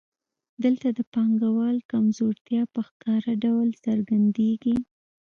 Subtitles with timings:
[0.63, 4.75] دلته د پانګوال کمزورتیا په ښکاره ډول څرګندېږي